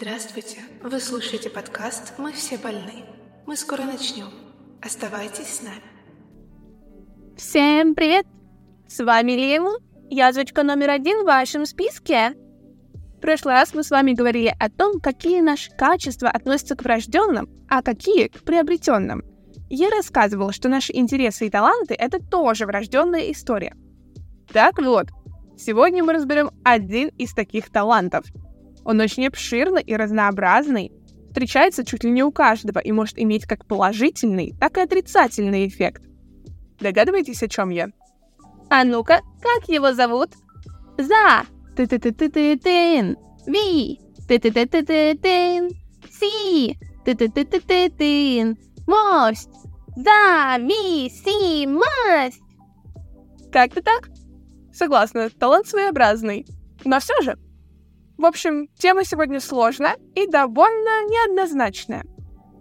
[0.00, 0.56] Здравствуйте!
[0.82, 3.04] Вы слушаете подкаст «Мы все больны».
[3.44, 4.28] Мы скоро начнем.
[4.80, 5.82] Оставайтесь с нами.
[7.36, 8.24] Всем привет!
[8.88, 9.72] С вами Лему,
[10.08, 12.30] язвочка номер один в вашем списке.
[13.18, 17.50] В прошлый раз мы с вами говорили о том, какие наши качества относятся к врожденным,
[17.68, 19.22] а какие к приобретенным.
[19.68, 23.76] Я рассказывала, что наши интересы и таланты— это тоже врожденная история.
[24.50, 25.08] Так вот,
[25.58, 28.24] сегодня мы разберем один из таких талантов—
[28.84, 30.92] он очень обширный и разнообразный,
[31.28, 36.02] встречается чуть ли не у каждого и может иметь как положительный, так и отрицательный эффект.
[36.80, 37.88] Догадываетесь, о чем я?
[38.68, 40.30] А ну-ка, как его зовут?
[40.98, 41.42] За.
[41.76, 43.98] ты ты ты ты ты тын Ви.
[44.28, 45.70] ты ты ты ты ты тын
[46.10, 46.78] Си.
[47.04, 48.56] ты ты ты ты ты тын
[48.86, 49.50] Мость.
[49.96, 50.58] За.
[50.58, 51.10] Ми.
[51.10, 51.66] Си.
[51.66, 52.40] Масть.
[53.52, 54.10] Как-то так?
[54.72, 56.46] Согласна, талант своеобразный.
[56.84, 57.36] Но все же,
[58.20, 62.04] в общем, тема сегодня сложная и довольно неоднозначная.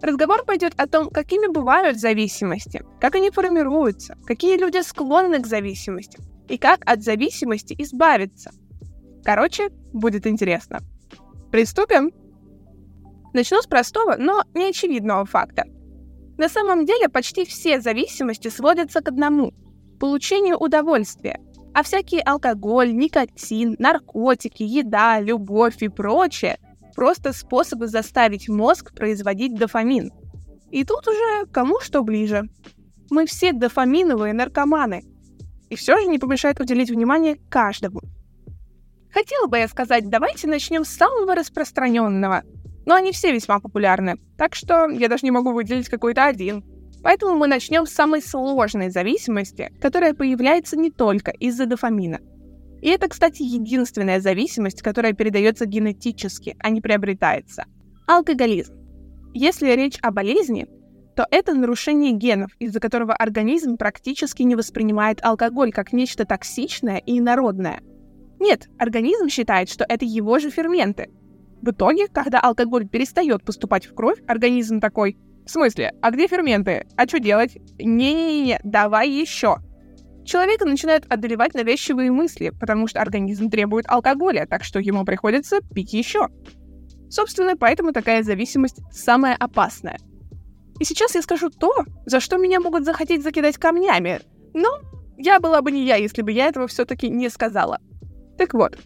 [0.01, 6.17] Разговор пойдет о том, какими бывают зависимости, как они формируются, какие люди склонны к зависимости
[6.47, 8.51] и как от зависимости избавиться.
[9.25, 10.79] Короче, будет интересно.
[11.51, 12.13] Приступим?
[13.33, 15.65] Начну с простого, но неочевидного факта.
[16.37, 19.51] На самом деле почти все зависимости сводятся к одному–
[19.99, 21.41] получению удовольствия–
[21.73, 26.57] а всякие алкоголь, никотин, наркотики, еда, любовь и прочее—
[26.95, 30.11] просто способы заставить мозг производить дофамин.
[30.69, 32.43] И тут уже кому что ближе.
[33.09, 35.03] Мы все дофаминовые наркоманы.
[35.69, 38.01] И все же не помешает уделить внимание каждому.
[39.13, 42.43] Хотела бы я сказать, давайте начнем с самого распространенного.
[42.85, 46.65] Но они все весьма популярны, так что я даже не могу выделить какой-то один—
[47.01, 52.19] Поэтому мы начнем с самой сложной зависимости, которая появляется не только из-за дофамина.
[52.81, 57.65] И это, кстати, единственная зависимость, которая передается генетически, а не приобретается.
[58.07, 58.73] Алкоголизм.
[59.33, 60.67] Если речь о болезни,
[61.15, 67.19] то это нарушение генов, из-за которого организм практически не воспринимает алкоголь как нечто токсичное и
[67.19, 67.81] инородное.
[68.39, 71.09] Нет, организм считает, что это его же ферменты.
[71.61, 75.17] В итоге, когда алкоголь перестает поступать в кровь, организм такой
[75.49, 75.93] в смысле?
[76.01, 76.85] А где ферменты?
[76.95, 77.57] А что делать?
[77.79, 79.57] Не-не-не, давай еще.
[80.23, 85.93] Человека начинают одолевать навязчивые мысли, потому что организм требует алкоголя, так что ему приходится пить
[85.93, 86.27] еще.
[87.09, 89.97] Собственно, поэтому такая зависимость самая опасная.
[90.79, 94.21] И сейчас я скажу то, за что меня могут захотеть закидать камнями.
[94.53, 94.79] Но
[95.17, 97.79] я была бы не я, если бы я этого все-таки не сказала.
[98.37, 98.77] Так вот,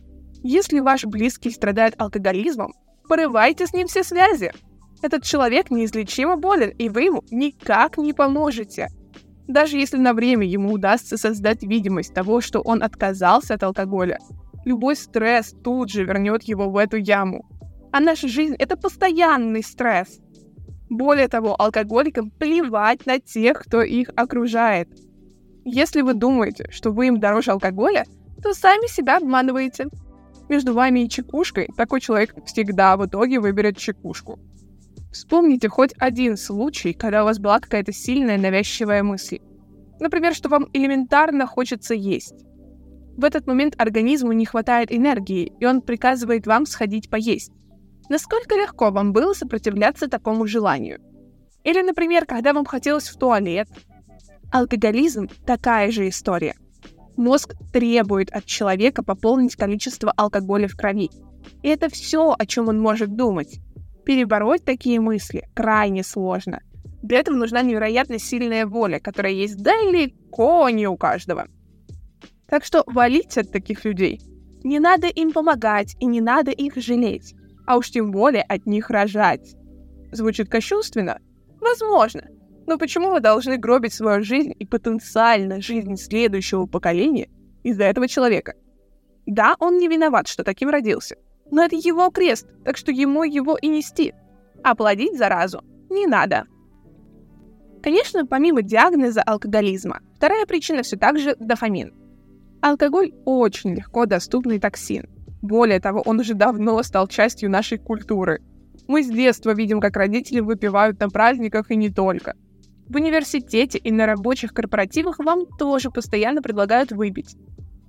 [0.43, 2.73] если ваш близкий страдает алкоголизмом,
[3.09, 4.53] порывайте с ним все связи.
[5.03, 8.87] Этот человек неизлечимо болен, и вы ему никак не поможете.
[9.49, 14.17] Даже если на время ему удастся создать видимость того, что он отказался от алкоголя,
[14.63, 17.45] любой стресс тут же вернет его в эту яму.
[17.91, 20.21] А наша жизнь— это постоянный стресс.
[20.89, 24.87] Более того, алкоголикам плевать на тех, кто их окружает.
[25.65, 28.05] Если вы думаете, что вы им дороже алкоголя,
[28.41, 29.87] то сами себя обманываете.
[30.47, 34.39] Между вами и чекушкой такой человек всегда в итоге выберет чекушку.
[35.13, 39.39] Вспомните хоть один случай, когда у вас была какая-то сильная навязчивая мысль.
[39.99, 42.43] Например, что вам элементарно хочется есть.
[43.15, 47.51] В этот момент организму не хватает энергии, и он приказывает вам сходить поесть.
[48.09, 50.99] Насколько легко вам было сопротивляться такому желанию?
[51.63, 53.67] Или, например, когда вам хотелось в туалет.
[54.51, 56.55] Алкоголизм— такая же история.
[57.17, 61.11] Мозг требует от человека пополнить количество алкоголя в крови.
[61.61, 63.59] И это все, о чем он может думать.
[64.05, 66.61] Перебороть такие мысли крайне сложно.
[67.01, 71.47] Для этого нужна невероятно сильная воля, которая есть далеко не у каждого.
[72.47, 74.21] Так что валить от таких людей.
[74.63, 77.33] Не надо им помогать и не надо их жалеть,
[77.65, 79.55] а уж тем более от них рожать.
[80.11, 81.19] Звучит кощунственно?
[81.59, 82.23] Возможно.
[82.65, 87.29] Но почему вы должны гробить свою жизнь и потенциально жизнь следующего поколения
[87.63, 88.53] из-за этого человека?
[89.25, 91.15] Да, он не виноват, что таким родился.
[91.51, 94.13] Но это его крест, так что ему его и нести.
[94.63, 96.45] А плодить заразу не надо.
[97.81, 101.93] Конечно, помимо диагноза алкоголизма, вторая причина все так же дофамин.
[102.61, 105.09] Алкоголь очень легко доступный токсин.
[105.41, 108.41] Более того, он уже давно стал частью нашей культуры.
[108.87, 112.35] Мы с детства видим, как родители выпивают на праздниках и не только.
[112.87, 117.35] В университете и на рабочих корпоративах вам тоже постоянно предлагают выпить.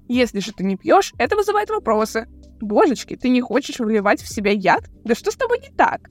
[0.08, 2.26] Если же ты не пьешь, это вызывает вопросы.
[2.64, 4.84] Божечки, ты не хочешь вливать в себя яд?
[5.04, 6.10] Да что с тобой не так?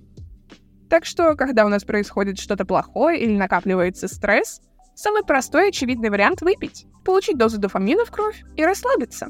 [0.89, 4.61] Так что, когда у нас происходит что-то плохое или накапливается стресс,
[4.95, 9.29] самый простой и очевидный вариант— выпить, получить дозу дофамина в кровь и расслабиться.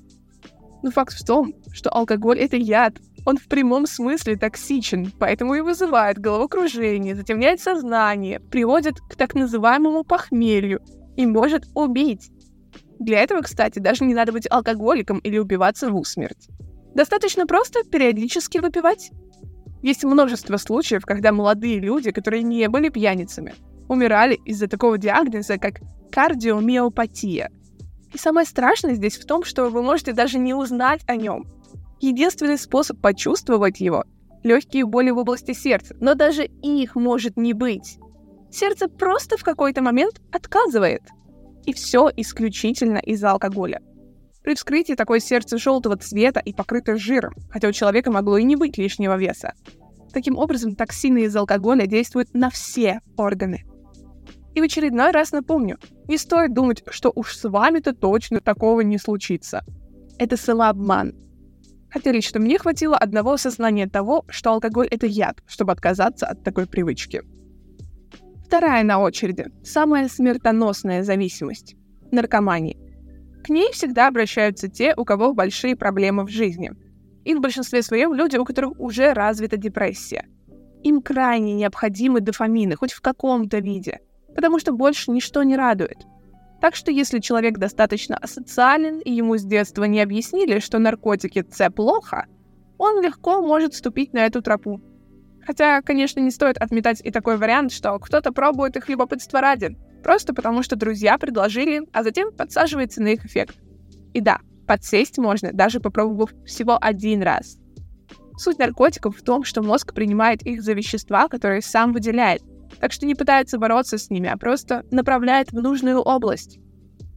[0.83, 5.61] Но факт в том, что алкоголь— это яд, Он в прямом смысле токсичен, поэтому и
[5.61, 10.81] вызывает головокружение, затемняет сознание, приводит к так называемому похмелью
[11.15, 12.29] и может убить.
[12.99, 16.49] Для этого, кстати, даже не надо быть алкоголиком или убиваться в усмерть.
[16.93, 19.11] Достаточно просто периодически выпивать.
[19.81, 23.53] Есть множество случаев, когда молодые люди, которые не были пьяницами,
[23.89, 25.81] умирали из-за такого диагноза, как
[26.11, 27.51] кардиомиопатия.
[28.13, 31.47] И самое страшное здесь в том, что вы можете даже не узнать о нем.
[31.99, 34.05] Единственный способ почувствовать его—
[34.43, 37.97] легкие боли в области сердца, но даже их может не быть.
[38.51, 41.01] Сердце просто в какой-то момент отказывает.
[41.65, 43.81] И все исключительно из-за алкоголя.
[44.43, 48.57] При вскрытии такое сердце желтого цвета и покрыто жиром, хотя у человека могло и не
[48.57, 49.53] быть лишнего веса.
[50.11, 53.63] Таким образом, токсины из алкоголя действуют на все органы.
[54.53, 58.97] И в очередной раз напомню, не стоит думать, что уж с вами-то точно такого не
[58.97, 59.65] случится.
[60.19, 61.15] Это самообман.
[61.89, 66.67] Хотя лично мне хватило одного осознания того, что алкоголь— это яд, чтобы отказаться от такой
[66.67, 67.21] привычки.
[68.45, 71.75] Вторая на очереди— самая смертоносная зависимость—
[72.11, 72.82] наркомания.
[73.43, 76.71] К ней всегда обращаются те, у кого большие проблемы в жизни.
[77.25, 80.25] И в большинстве своем люди, у которых уже развита депрессия.
[80.83, 83.99] Им крайне необходимы дофамины, хоть в каком-то виде,
[84.35, 85.97] потому что больше ничто не радует.
[86.61, 91.69] Так что если человек достаточно асоциален, и ему с детства не объяснили, что наркотики— це
[91.69, 92.25] плохо,
[92.77, 94.81] он легко может ступить на эту тропу.
[95.45, 100.33] Хотя, конечно, не стоит отметать и такой вариант, что кто-то пробует их любопытство ради, Просто
[100.33, 103.55] потому, что друзья предложили, а затем подсаживается на их эффект.
[104.13, 107.57] И да, подсесть можно, даже попробовав всего один раз.
[108.37, 112.41] Суть наркотиков в том, что мозг принимает их за вещества, которые сам выделяет,
[112.79, 116.59] так что не пытается бороться с ними, а просто направляет в нужную область.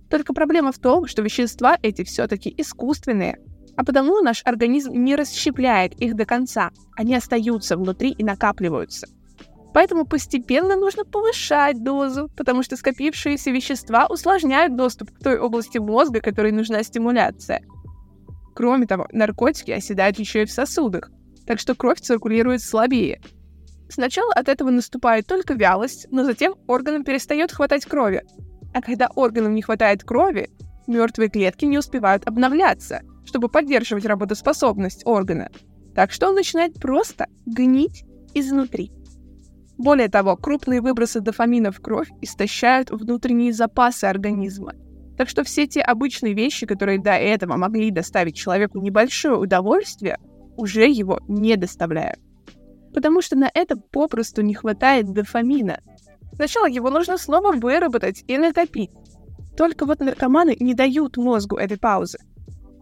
[0.09, 3.39] Только проблема в том, что вещества эти все-таки искусственные,
[3.77, 9.09] а потому наш организм не расщепляет их до конца, они остаются внутри и накапливаются.
[9.76, 16.23] Поэтому постепенно нужно повышать дозу, потому что скопившиеся вещества усложняют доступ к той области мозга,
[16.23, 17.61] которой нужна стимуляция.
[18.55, 21.11] Кроме того, наркотики оседают еще и в сосудах,
[21.46, 23.20] так что кровь циркулирует слабее.
[23.90, 28.22] Сначала от этого наступает только вялость, но затем органам перестает хватать крови.
[28.72, 30.49] А когда органам не хватает крови,
[30.87, 35.50] мертвые клетки не успевают обновляться, чтобы поддерживать работоспособность органа.
[35.94, 38.90] Так что он начинает просто гнить изнутри.
[39.78, 44.73] Более того, крупные выбросы дофамина в кровь истощают внутренние запасы организма.
[45.19, 50.19] Так что все те обычные вещи, которые до этого могли доставить человеку небольшое удовольствие,
[50.56, 52.20] уже его не доставляют.
[52.94, 55.81] Потому что на это попросту не хватает дофамина.
[56.34, 58.90] Сначала его нужно снова выработать и накопить.
[59.56, 62.19] Только вот наркоманы не дают мозгу этой паузы.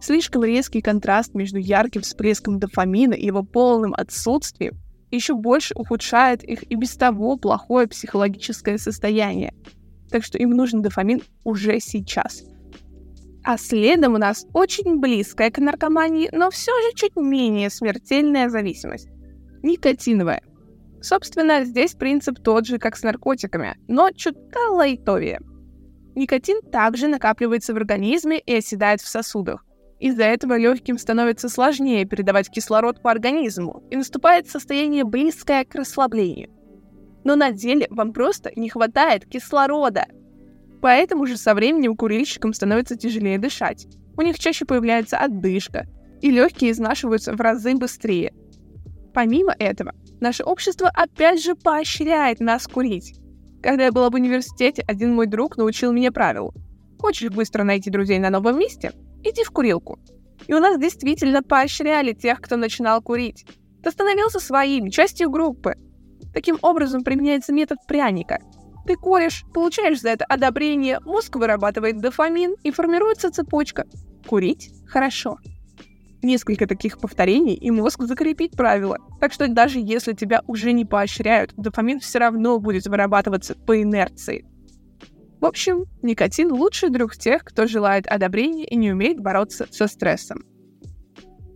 [0.01, 4.75] Слишком резкий контраст между ярким всплеском дофамина и его полным отсутствием
[5.15, 9.53] еще больше ухудшает их и без того плохое психологическое состояние.
[10.09, 12.43] Так что им нужен дофамин уже сейчас.
[13.43, 19.07] А следом у нас очень близкая к наркомании, но все же чуть менее смертельная зависимость.
[19.61, 20.41] Никотиновая.
[21.01, 25.39] Собственно, здесь принцип тот же, как с наркотиками, но чутка лайтовее.
[26.15, 29.63] Никотин также накапливается в организме и оседает в сосудах.
[29.99, 36.49] Из-за этого легким становится сложнее передавать кислород по организму, и наступает состояние близкое к расслаблению.
[37.23, 40.05] Но на деле вам просто не хватает кислорода.
[40.81, 43.87] Поэтому же со временем курильщикам становится тяжелее дышать.
[44.17, 45.87] У них чаще появляется отдышка,
[46.21, 48.33] и легкие изнашиваются в разы быстрее.
[49.13, 53.17] Помимо этого, наше общество опять же поощряет нас курить.
[53.63, 56.53] Когда я была в университете, один мой друг научил меня правилу.
[56.99, 58.91] Хочешь быстро найти друзей на новом месте?
[59.25, 59.99] Иди в курилку.
[60.47, 63.45] И у нас действительно поощряли тех, кто начинал курить.
[63.83, 65.75] Ты становился своим, частью группы.
[66.33, 68.39] Таким образом применяется метод пряника.
[68.85, 73.85] Ты куришь, получаешь за это одобрение, мозг вырабатывает дофамин и формируется цепочка.
[74.27, 75.37] Курить– хорошо.
[76.21, 78.97] Несколько таких повторений, и мозг закрепит правила.
[79.19, 84.45] Так что даже если тебя уже не поощряют, дофамин все равно будет вырабатываться по инерции.
[85.39, 90.45] В общем, никотин— лучший друг тех, кто желает одобрения и не умеет бороться со стрессом.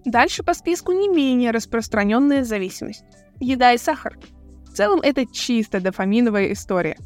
[0.05, 3.03] Дальше по списку не менее распространенная зависимость—
[3.39, 4.17] еда и сахар.
[4.65, 6.97] В целом это чисто дофаминовая история.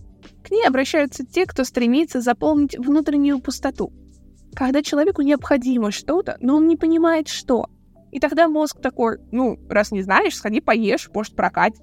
[0.44, 3.94] К ней обращаются те, кто стремится заполнить внутреннюю пустоту.
[4.56, 7.68] Когда человеку необходимо что-то, но он не понимает, что.
[8.12, 11.82] И тогда мозг такой, ну, раз не знаешь, сходи поешь, может прокатит.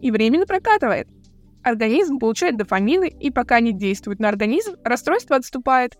[0.00, 1.08] И временно прокатывает—
[1.62, 5.96] Организм получает дофамины, и пока не действует на организм, расстройство отступает.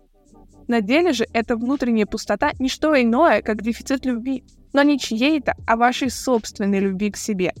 [0.67, 4.43] На деле же эта внутренняя пустота– не что иное, как дефицит любви.
[4.73, 7.53] но не чьей-то, а вашей собственной любви к себе.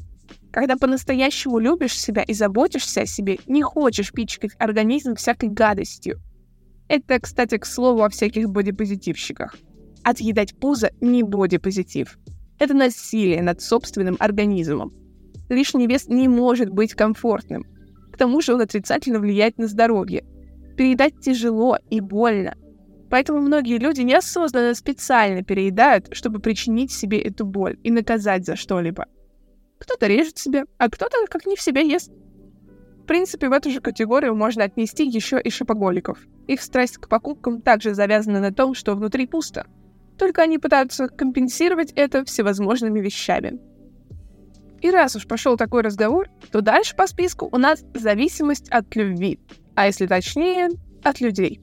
[0.51, 6.19] Когда по-настоящему любишь себя и заботишься о себе, не хочешь пичкать организм всякой гадостью.
[6.87, 9.55] Это, кстати, к слову о всяких бодипозитивщиках.
[10.03, 12.17] Отъедать пузо не бодипозитив.
[12.59, 14.93] Это насилие над собственным организмом.
[15.49, 17.65] Лишний вес не может быть комфортным.
[18.13, 20.23] К тому же он отрицательно влияет на здоровье.
[20.77, 22.55] Переедать тяжело и больно.
[23.09, 29.07] Поэтому многие люди неосознанно специально переедают, чтобы причинить себе эту боль и наказать за что-либо.
[29.79, 32.11] Кто-то режет себе, а кто-то как не в себя ест.
[33.01, 36.19] В принципе, в эту же категорию можно отнести еще и шопоголиков.
[36.47, 39.65] Их страсть к покупкам также завязана на том, что внутри пусто.
[40.19, 43.59] Только они пытаются компенсировать это всевозможными вещами.
[44.83, 49.39] И раз уж пошел такой разговор, то дальше по списку у нас зависимость от любви,
[49.75, 50.71] а если точнее,
[51.01, 51.61] от людей.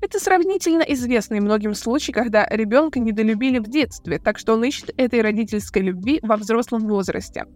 [0.00, 5.22] Это сравнительно известный многим случай, когда ребенка недолюбили в детстве, так что он ищет этой
[5.22, 7.46] родительской любви во взрослом возрасте.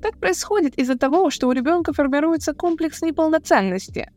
[0.00, 4.10] Так происходит из-за того, что у ребенка формируется комплекс неполноценности.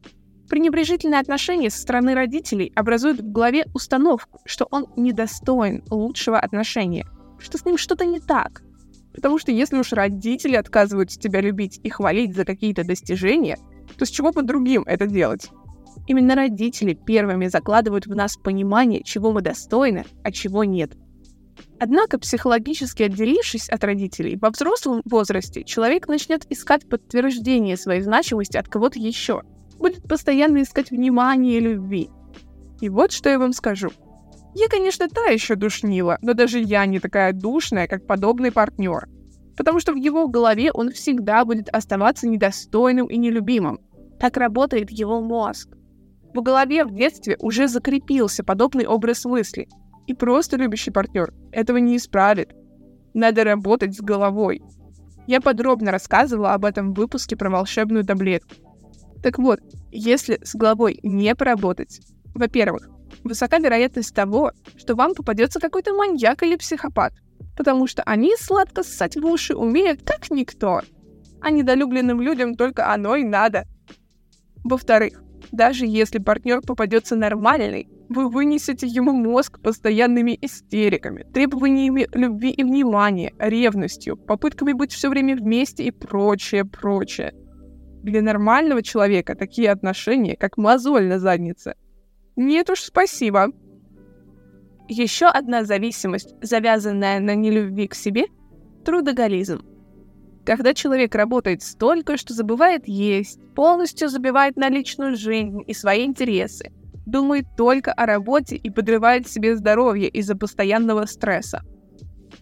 [0.47, 7.05] Пренебрежительное отношение со стороны родителей образует в голове установку, что он недостоин лучшего отношения,
[7.37, 8.61] что с ним что-то не так.
[9.19, 13.57] Потому что если уж родители отказываются тебя любить и хвалить за какие-то достижения,
[13.97, 15.49] то с чего бы другим это делать?
[16.07, 20.93] Именно родители первыми закладывают в нас понимание, чего мы достойны, а чего нет.
[21.81, 28.69] Однако, психологически отделившись от родителей, во взрослом возрасте человек начнет искать подтверждение своей значимости от
[28.69, 29.41] кого-то еще,
[29.79, 32.09] будет постоянно искать внимание и любви.
[32.79, 33.89] И вот что я вам скажу.
[34.55, 39.07] Я, конечно, та еще душнила, но даже я не такая душная, как подобный партнер.
[39.55, 43.79] Потому что в его голове он всегда будет оставаться недостойным и нелюбимым.
[44.19, 45.69] Так работает его мозг.
[46.33, 49.67] В голове в детстве уже закрепился подобный образ мысли.
[50.07, 52.53] И просто любящий партнер этого не исправит.
[53.13, 54.61] Надо работать с головой.
[55.27, 58.55] Я подробно рассказывала об этом в выпуске про волшебную таблетку.
[59.21, 59.59] Так вот,
[59.91, 61.99] если с головой не поработать,
[62.33, 62.89] во-первых,
[63.23, 67.13] высока вероятность того, что вам попадется какой-то маньяк или психопат,
[67.57, 70.81] потому что они сладко ссать в уши умеют как никто.
[71.41, 73.65] А недолюбленным людям только оно и надо.
[74.63, 82.63] Во-вторых, даже если партнер попадется нормальный, вы вынесете ему мозг постоянными истериками, требованиями любви и
[82.63, 87.33] внимания, ревностью, попытками быть все время вместе и прочее, прочее.
[88.03, 91.75] Для нормального человека такие отношения, как мозоль на заднице.
[92.41, 93.51] Нет уж, спасибо.
[94.87, 98.27] Еще одна зависимость, завязанная на нелюбви к себе–
[98.85, 99.65] трудоголизм.
[100.45, 106.71] Когда человек работает столько, что забывает есть, полностью забивает на личную жизнь и свои интересы,
[107.05, 111.63] думает только о работе и подрывает себе здоровье из-за постоянного стресса.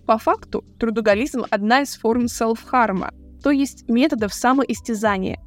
[0.06, 5.40] По факту, трудоголизм– одна из форм селф-харма, то есть методов самоистязания.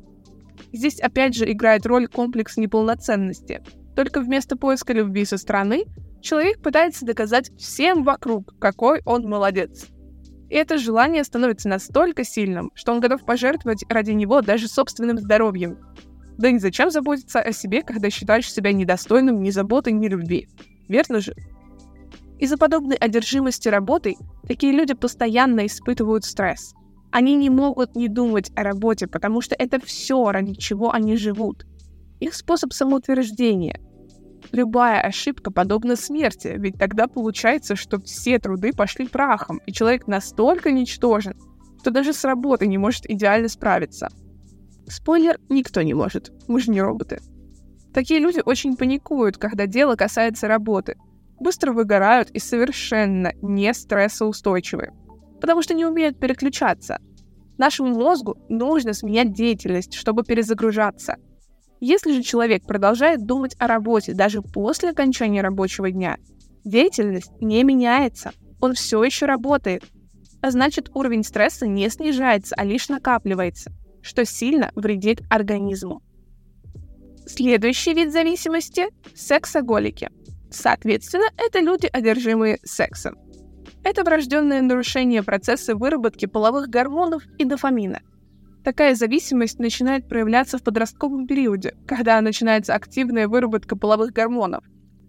[0.72, 3.62] Здесь опять же играет роль комплекс неполноценности.
[4.00, 5.84] Только вместо поиска любви со стороны,
[6.22, 9.88] человек пытается доказать всем вокруг, какой он молодец–
[10.48, 15.78] и это желание становится настолько сильным, что он готов пожертвовать ради него даже собственным здоровьем.
[16.38, 20.48] Да и зачем заботиться о себе, когда считаешь себя недостойным ни заботы, ни любви?
[20.88, 21.34] Верно же?
[22.38, 24.16] Из-за подобной одержимости работой
[24.48, 26.72] такие люди постоянно испытывают стресс.
[27.12, 31.66] Они не могут не думать о работе, потому что это все, ради чего они живут.
[32.18, 33.78] Их способ самоутверждения—
[34.52, 40.72] Любая ошибка подобна смерти, ведь тогда получается, что все труды пошли прахом, и человек настолько
[40.72, 41.34] ничтожен,
[41.80, 44.08] что даже с работой не может идеально справиться.
[44.88, 47.20] Спойлер, никто не может, мы же не роботы.
[47.94, 50.96] Такие люди очень паникуют, когда дело касается работы,
[51.38, 54.90] быстро выгорают и совершенно не стрессоустойчивы,
[55.40, 56.98] потому что не умеют переключаться.
[57.56, 61.16] Нашему мозгу нужно сменять деятельность, чтобы перезагружаться–
[61.80, 66.18] если же человек продолжает думать о работе даже после окончания рабочего дня,
[66.64, 69.84] деятельность не меняется, он все еще работает.
[70.42, 73.72] А значит, уровень стресса не снижается, а лишь накапливается,
[74.02, 76.02] что сильно вредит организму.
[77.26, 80.10] Следующий вид зависимости– сексоголики.
[80.50, 83.16] Соответственно, это люди, одержимые сексом.
[83.84, 88.00] Это врожденное нарушение процесса выработки половых гормонов и дофамина,
[88.64, 94.64] Такая зависимость начинает проявляться в подростковом периоде, когда начинается активная выработка половых гормонов.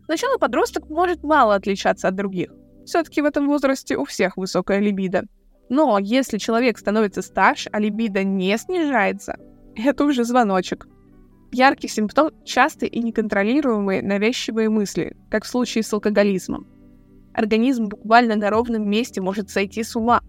[0.06, 2.52] Сначала подросток может мало отличаться от других.
[2.86, 5.26] Все-таки в этом возрасте у всех высокая либидо.
[5.70, 9.38] Но если человек становится старше, а либидо не снижается,
[9.76, 10.88] это уже звоночек.
[11.54, 16.68] Яркий симптом– частые и неконтролируемые навязчивые мысли, как в случае с алкоголизмом.
[17.34, 20.22] Организм буквально на ровном месте может сойти с ума.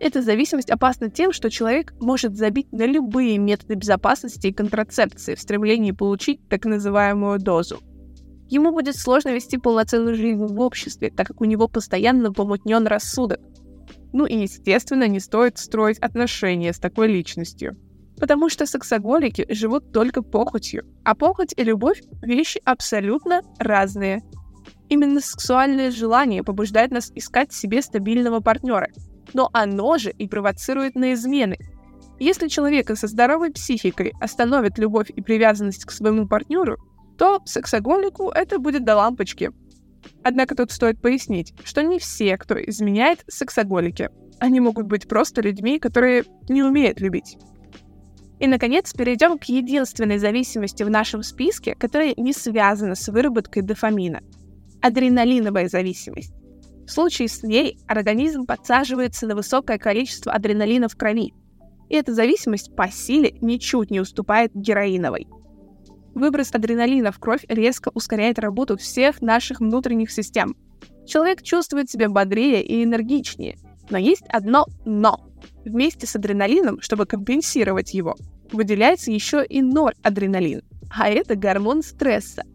[0.00, 5.40] Эта зависимость опасна тем, что человек может забить на любые методы безопасности и контрацепции в
[5.40, 7.80] стремлении получить так называемую дозу.
[8.48, 13.40] Ему будет сложно вести полноценную жизнь в обществе, так как у него постоянно помутнен рассудок.
[14.14, 17.76] Ну и, естественно, не стоит строить отношения с такой личностью.
[18.18, 24.22] Потому что сексоголики живут только похотью, а похоть и любовь— вещи абсолютно разные.
[24.88, 28.88] Именно сексуальное желание побуждает нас искать себе стабильного партнера,
[29.34, 31.58] но оно же и провоцирует на измены.
[32.18, 36.76] Если человека со здоровой психикой остановит любовь и привязанность к своему партнеру,
[37.16, 39.50] то сексоголику это будет до лампочки.
[40.22, 44.10] Однако тут стоит пояснить, что не все, кто изменяет, сексоголики.
[44.38, 47.36] Они могут быть просто людьми, которые не умеют любить.
[48.38, 54.20] И, наконец, перейдем к единственной зависимости в нашем списке, которая не связана с выработкой дофамина–
[54.80, 56.32] адреналиновая зависимость.
[56.90, 61.32] В случае с ней организм подсаживается на высокое количество адреналина в крови,
[61.88, 65.28] и эта зависимость по силе ничуть не уступает героиновой.
[66.16, 70.56] Выброс адреналина в кровь резко ускоряет работу всех наших внутренних систем.
[71.06, 73.56] Человек чувствует себя бодрее и энергичнее,
[73.88, 75.30] но есть одно «но».
[75.64, 78.16] Вместе с адреналином, чтобы компенсировать его,
[78.50, 82.42] выделяется еще и норадреналин, а это гормон стресса–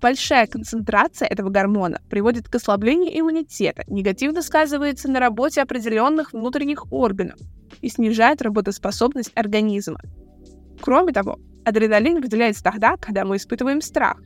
[0.00, 7.38] Большая концентрация этого гормона приводит к ослаблению иммунитета, негативно сказывается на работе определенных внутренних органов
[7.82, 10.00] и снижает работоспособность организма.
[10.80, 14.18] Кроме того, адреналин выделяется тогда, когда мы испытываем страх.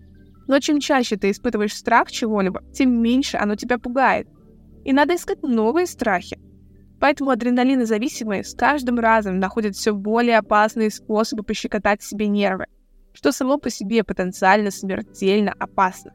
[0.46, 4.28] Но чем чаще ты испытываешь страх чего-либо, тем меньше оно тебя пугает.
[4.84, 6.38] И надо искать новые страхи.
[7.00, 12.66] Поэтому адреналинозависимые с каждым разом находят все более опасные способы пощекотать себе нервы
[13.14, 16.12] что само по себе потенциально смертельно опасно.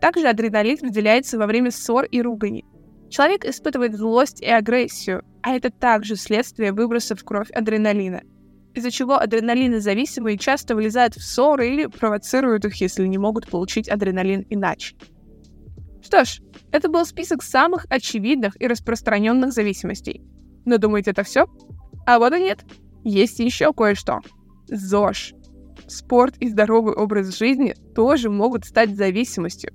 [0.00, 2.64] Также адреналин выделяется во время ссор и ругани.
[3.08, 8.22] Человек испытывает злость и агрессию, а это также следствие выброса в кровь адреналина,
[8.74, 14.44] из-за чего адреналинозависимые часто влезают в ссоры или провоцируют их, если не могут получить адреналин
[14.50, 14.96] иначе.
[16.02, 16.40] Что ж,
[16.72, 20.22] это был список самых очевидных и распространенных зависимостей.
[20.64, 21.46] Но думаете, это все?
[22.06, 22.64] А вот и нет.
[23.04, 24.20] Есть еще кое-что.
[24.68, 25.35] ЗОЖ
[25.88, 29.72] спорт и здоровый образ жизни тоже могут стать зависимостью.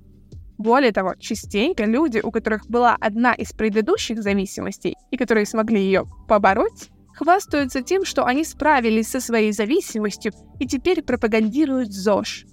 [0.58, 6.04] Более того, частенько люди, у которых была одна из предыдущих зависимостей и которые смогли ее
[6.28, 12.46] побороть, хвастаются тем, что они справились со своей зависимостью и теперь пропагандируют ЗОЖ.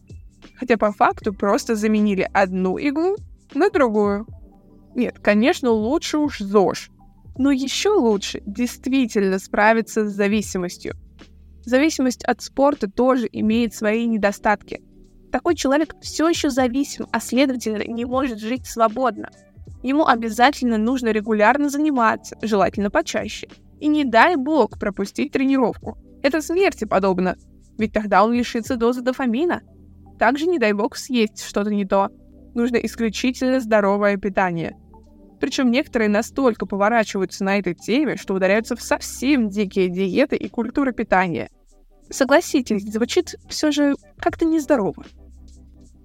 [0.56, 3.16] Хотя по факту просто заменили одну иглу
[3.54, 4.26] на другую.
[4.96, 6.90] Нет, конечно, лучше уж ЗОЖ.
[7.38, 10.96] Но еще лучше действительно справиться с зависимостью–
[11.70, 14.82] Зависимость от спорта тоже имеет свои недостатки.
[15.32, 19.30] Такой человек все еще зависим, а следовательно не может жить свободно.
[19.84, 23.50] Ему обязательно нужно регулярно заниматься, желательно почаще.
[23.80, 26.00] И не дай бог пропустить тренировку.
[26.24, 27.36] Это смерти подобно,
[27.78, 29.62] ведь тогда он лишится дозы дофамина.
[30.18, 32.10] Также не дай бог съесть что-то не то.
[32.56, 34.76] Нужно исключительно здоровое питание.
[35.40, 40.94] Причем некоторые настолько поворачиваются на этой теме, что ударяются в совсем дикие диеты и культуры
[40.94, 41.52] питания–
[42.10, 45.06] Согласитесь, звучит все же как-то нездорово.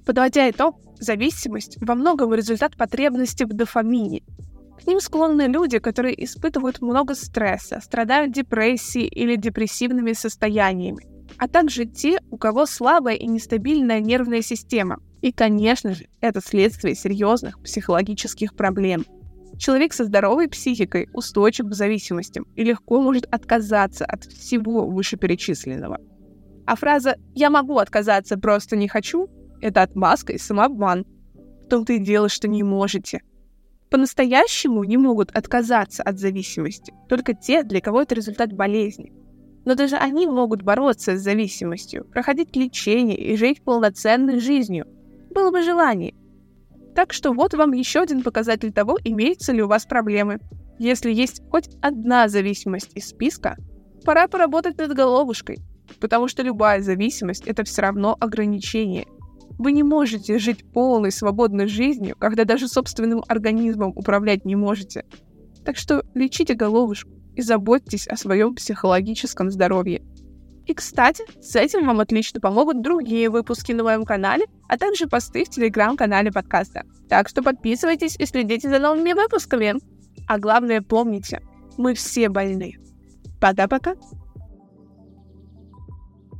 [0.04, 4.22] Подводя итог, зависимость во многом результат потребности в дофамине.
[4.82, 11.06] К ним склонны люди, которые испытывают много стресса, страдают депрессией или депрессивными состояниями,
[11.38, 14.98] а также те, у кого слабая и нестабильная нервная система.
[15.22, 19.06] И, конечно же, это следствие серьезных психологических проблем–
[19.58, 25.98] Человек со здоровой психикой устойчив к зависимостям и легко может отказаться от всего вышеперечисленного.
[26.66, 29.28] А фраза «я могу отказаться, просто не хочу»—
[29.60, 31.04] это отмазка и самообман.
[31.64, 33.22] В том-то и дело, что не можете.
[33.90, 39.12] По-настоящему не могут отказаться от зависимости только те, для кого это результат болезни.
[39.64, 44.86] Но даже они могут бороться с зависимостью, проходить лечение и жить полноценной жизнью.
[45.30, 46.14] Было бы желание—
[46.94, 50.38] так что вот вам еще один показатель того, имеются ли у вас проблемы.
[50.78, 53.56] Если есть хоть одна зависимость из списка,
[54.04, 55.58] пора поработать над головушкой,
[56.00, 59.06] потому что любая зависимость— это все равно ограничение.
[59.58, 65.04] Вы не можете жить полной свободной жизнью, когда даже собственным организмом управлять не можете.
[65.64, 70.02] Так что лечите головушку и заботьтесь о своем психологическом здоровье.
[70.66, 75.44] И, кстати, с этим вам отлично помогут другие выпуски на моем канале, а также посты
[75.44, 76.84] в телеграм-канале подкаста.
[77.08, 79.74] Так что подписывайтесь и следите за новыми выпусками.
[80.26, 81.42] А главное, помните,
[81.76, 82.76] мы все больны.
[83.40, 83.94] Пока-пока.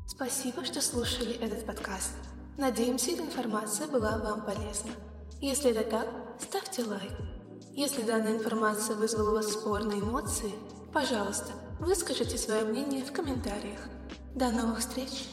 [0.06, 2.12] Спасибо, что слушали этот подкаст.
[2.56, 4.92] Надеемся, эта информация была вам полезна.
[5.40, 6.06] Если это так,
[6.38, 7.12] ставьте лайк.
[7.72, 10.52] Если данная информация вызвала у вас спорные эмоции,
[10.92, 11.52] пожалуйста,
[11.84, 13.80] выскажите свое мнение в комментариях.
[14.34, 15.28] До новых встреч!